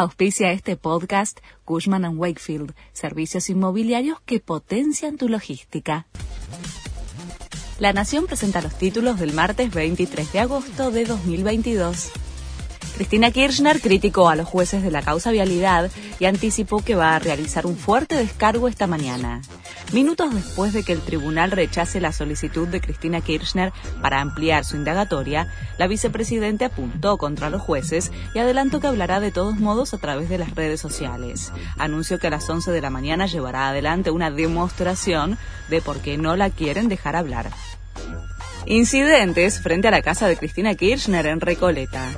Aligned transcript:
Auspicia 0.00 0.52
este 0.52 0.76
podcast 0.76 1.40
Cushman⁇ 1.64 2.02
Wakefield, 2.16 2.72
servicios 2.92 3.50
inmobiliarios 3.50 4.20
que 4.20 4.38
potencian 4.38 5.16
tu 5.16 5.28
logística. 5.28 6.06
La 7.80 7.92
Nación 7.92 8.26
presenta 8.26 8.60
los 8.60 8.78
títulos 8.78 9.18
del 9.18 9.32
martes 9.32 9.74
23 9.74 10.30
de 10.30 10.38
agosto 10.38 10.92
de 10.92 11.04
2022. 11.04 12.12
Cristina 12.94 13.32
Kirchner 13.32 13.80
criticó 13.80 14.28
a 14.28 14.36
los 14.36 14.46
jueces 14.46 14.84
de 14.84 14.92
la 14.92 15.02
causa 15.02 15.32
vialidad 15.32 15.90
y 16.20 16.26
anticipó 16.26 16.80
que 16.80 16.94
va 16.94 17.16
a 17.16 17.18
realizar 17.18 17.66
un 17.66 17.76
fuerte 17.76 18.14
descargo 18.14 18.68
esta 18.68 18.86
mañana. 18.86 19.42
Minutos 19.92 20.34
después 20.34 20.74
de 20.74 20.82
que 20.82 20.92
el 20.92 21.00
tribunal 21.00 21.50
rechace 21.50 21.98
la 21.98 22.12
solicitud 22.12 22.68
de 22.68 22.82
Cristina 22.82 23.22
Kirchner 23.22 23.72
para 24.02 24.20
ampliar 24.20 24.66
su 24.66 24.76
indagatoria, 24.76 25.50
la 25.78 25.86
vicepresidenta 25.86 26.66
apuntó 26.66 27.16
contra 27.16 27.48
los 27.48 27.62
jueces 27.62 28.12
y 28.34 28.38
adelantó 28.38 28.80
que 28.80 28.86
hablará 28.86 29.18
de 29.18 29.30
todos 29.30 29.58
modos 29.58 29.94
a 29.94 29.98
través 29.98 30.28
de 30.28 30.36
las 30.36 30.54
redes 30.54 30.78
sociales. 30.78 31.52
Anunció 31.78 32.18
que 32.18 32.26
a 32.26 32.30
las 32.30 32.48
11 32.50 32.70
de 32.70 32.82
la 32.82 32.90
mañana 32.90 33.24
llevará 33.24 33.70
adelante 33.70 34.10
una 34.10 34.30
demostración 34.30 35.38
de 35.70 35.80
por 35.80 36.00
qué 36.00 36.18
no 36.18 36.36
la 36.36 36.50
quieren 36.50 36.90
dejar 36.90 37.16
hablar. 37.16 37.50
Incidentes 38.66 39.60
frente 39.60 39.88
a 39.88 39.90
la 39.90 40.02
casa 40.02 40.28
de 40.28 40.36
Cristina 40.36 40.74
Kirchner 40.74 41.26
en 41.26 41.40
Recoleta. 41.40 42.10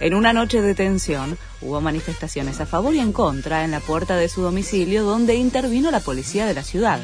En 0.00 0.14
una 0.14 0.32
noche 0.32 0.62
de 0.62 0.74
tensión, 0.74 1.36
hubo 1.60 1.80
manifestaciones 1.80 2.60
a 2.60 2.66
favor 2.66 2.94
y 2.94 3.00
en 3.00 3.12
contra 3.12 3.64
en 3.64 3.72
la 3.72 3.80
puerta 3.80 4.16
de 4.16 4.28
su 4.28 4.42
domicilio 4.42 5.04
donde 5.04 5.34
intervino 5.34 5.90
la 5.90 6.00
policía 6.00 6.46
de 6.46 6.54
la 6.54 6.62
ciudad. 6.62 7.00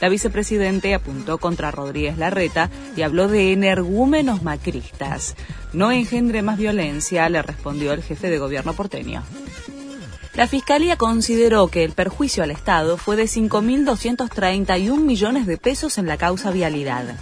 La 0.00 0.08
vicepresidente 0.08 0.94
apuntó 0.94 1.38
contra 1.38 1.70
Rodríguez 1.70 2.18
Larreta 2.18 2.70
y 2.96 3.02
habló 3.02 3.28
de 3.28 3.52
energúmenos 3.52 4.42
macristas. 4.42 5.34
No 5.72 5.90
engendre 5.90 6.42
más 6.42 6.58
violencia, 6.58 7.28
le 7.28 7.42
respondió 7.42 7.92
el 7.92 8.02
jefe 8.02 8.30
de 8.30 8.38
gobierno 8.38 8.74
porteño. 8.74 9.22
La 10.34 10.46
Fiscalía 10.46 10.96
consideró 10.96 11.68
que 11.68 11.82
el 11.82 11.92
perjuicio 11.92 12.42
al 12.42 12.50
Estado 12.50 12.98
fue 12.98 13.16
de 13.16 13.24
5.231 13.24 14.98
millones 14.98 15.46
de 15.46 15.56
pesos 15.56 15.96
en 15.96 16.06
la 16.06 16.18
causa 16.18 16.50
vialidad. 16.50 17.16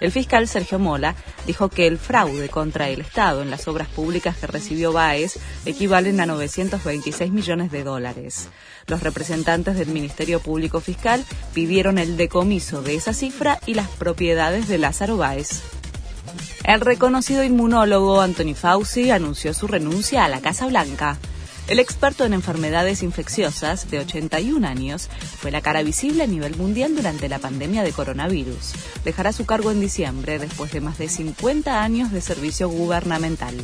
El 0.00 0.12
fiscal 0.12 0.46
Sergio 0.46 0.78
Mola 0.78 1.14
dijo 1.46 1.68
que 1.68 1.86
el 1.86 1.98
fraude 1.98 2.48
contra 2.48 2.88
el 2.88 3.00
Estado 3.00 3.42
en 3.42 3.50
las 3.50 3.66
obras 3.66 3.88
públicas 3.88 4.36
que 4.36 4.46
recibió 4.46 4.92
Baez 4.92 5.38
equivalen 5.66 6.20
a 6.20 6.26
926 6.26 7.32
millones 7.32 7.72
de 7.72 7.82
dólares. 7.82 8.48
Los 8.86 9.02
representantes 9.02 9.76
del 9.76 9.88
Ministerio 9.88 10.40
Público 10.40 10.80
Fiscal 10.80 11.24
pidieron 11.52 11.98
el 11.98 12.16
decomiso 12.16 12.82
de 12.82 12.94
esa 12.94 13.12
cifra 13.12 13.58
y 13.66 13.74
las 13.74 13.88
propiedades 13.88 14.68
de 14.68 14.78
Lázaro 14.78 15.16
Báez. 15.16 15.62
El 16.64 16.80
reconocido 16.80 17.42
inmunólogo 17.42 18.20
Anthony 18.20 18.54
Fauci 18.54 19.10
anunció 19.10 19.54
su 19.54 19.66
renuncia 19.66 20.24
a 20.24 20.28
la 20.28 20.40
Casa 20.40 20.66
Blanca. 20.66 21.18
El 21.68 21.80
experto 21.80 22.24
en 22.24 22.32
enfermedades 22.32 23.02
infecciosas, 23.02 23.90
de 23.90 23.98
81 23.98 24.66
años, 24.66 25.10
fue 25.38 25.50
la 25.50 25.60
cara 25.60 25.82
visible 25.82 26.22
a 26.22 26.26
nivel 26.26 26.56
mundial 26.56 26.96
durante 26.96 27.28
la 27.28 27.38
pandemia 27.38 27.82
de 27.82 27.92
coronavirus. 27.92 28.72
Dejará 29.04 29.34
su 29.34 29.44
cargo 29.44 29.70
en 29.70 29.78
diciembre 29.78 30.38
después 30.38 30.72
de 30.72 30.80
más 30.80 30.96
de 30.96 31.10
50 31.10 31.82
años 31.82 32.10
de 32.10 32.22
servicio 32.22 32.70
gubernamental. 32.70 33.54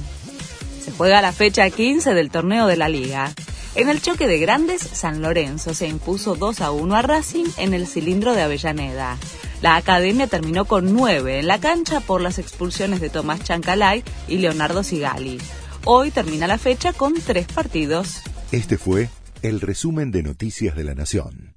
Se 0.84 0.92
juega 0.92 1.22
la 1.22 1.32
fecha 1.32 1.70
15 1.70 2.12
del 2.12 2.30
torneo 2.30 2.66
de 2.66 2.76
la 2.76 2.90
liga. 2.90 3.32
En 3.74 3.88
el 3.88 4.02
choque 4.02 4.28
de 4.28 4.38
grandes, 4.38 4.82
San 4.82 5.22
Lorenzo 5.22 5.72
se 5.72 5.88
impuso 5.88 6.34
2 6.34 6.60
a 6.60 6.72
1 6.72 6.94
a 6.94 7.00
Racing 7.00 7.46
en 7.56 7.72
el 7.72 7.86
cilindro 7.86 8.34
de 8.34 8.42
Avellaneda. 8.42 9.16
La 9.62 9.76
academia 9.76 10.26
terminó 10.26 10.66
con 10.66 10.92
9 10.92 11.38
en 11.38 11.46
la 11.46 11.58
cancha 11.58 12.00
por 12.00 12.20
las 12.20 12.38
expulsiones 12.38 13.00
de 13.00 13.08
Tomás 13.08 13.42
Chancalay 13.44 14.04
y 14.28 14.36
Leonardo 14.36 14.82
Sigali. 14.82 15.40
Hoy 15.86 16.10
termina 16.10 16.46
la 16.46 16.56
fecha 16.56 16.94
con 16.94 17.12
tres 17.12 17.46
partidos. 17.46 18.22
Este 18.52 18.78
fue 18.78 19.10
el 19.42 19.60
resumen 19.60 20.10
de 20.12 20.22
Noticias 20.22 20.74
de 20.76 20.82
la 20.82 20.94
Nación. 20.94 21.56